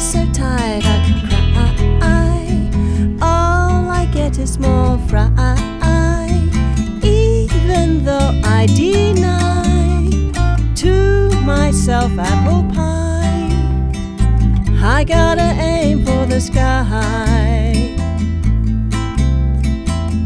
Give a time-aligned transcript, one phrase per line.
[0.00, 1.68] so tired I could cry.
[3.20, 5.28] All I get is more fry.
[7.02, 10.08] Even though I deny
[10.76, 13.50] to myself apple pie,
[14.82, 17.94] I gotta aim for the sky.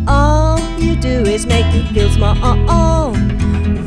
[0.07, 3.13] All you do is make me feel small.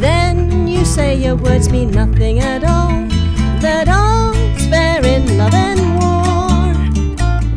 [0.04, 2.77] Then you say your words mean nothing at all.
[5.48, 6.74] Love and war.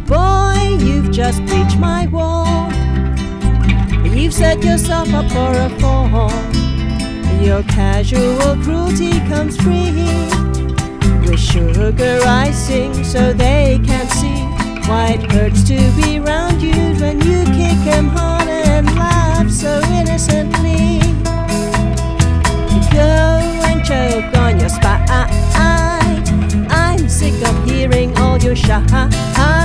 [0.06, 2.70] Boy, you've just breached my wall.
[4.04, 6.30] You've set yourself up for a fall.
[7.40, 9.92] Your casual cruelty comes free
[11.26, 14.40] with sugar icing so they can't see
[14.88, 17.44] why it hurts to be around you when you
[28.72, 29.59] all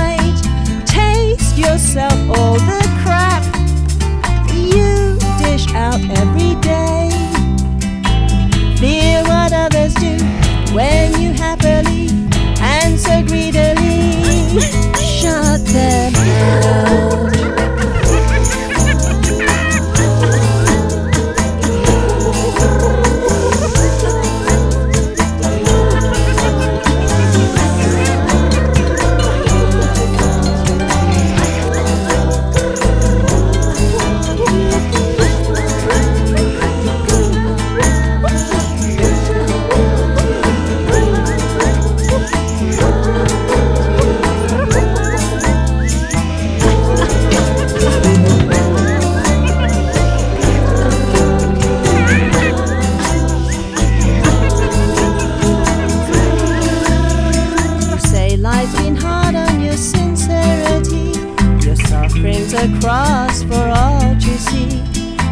[62.80, 64.82] cross for all to see.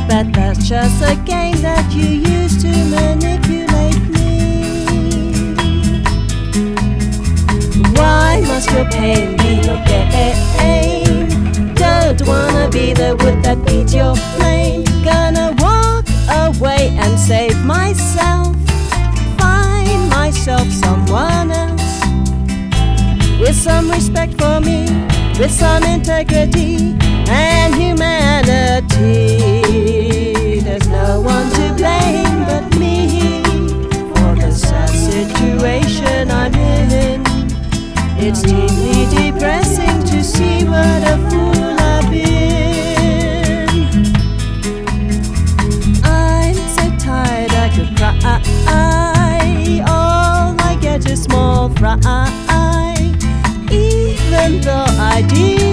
[0.08, 6.02] But that's just a game that you use to manipulate me.
[7.96, 10.04] Why must your pain be your gain?
[11.74, 14.84] Don't wanna be the wood that beats your flame.
[15.02, 18.56] Gonna walk away and save myself.
[19.38, 22.00] Find myself someone else
[23.40, 24.86] with some respect for me,
[25.38, 26.96] with some integrity
[27.28, 29.53] and humanity.
[55.14, 55.63] I deny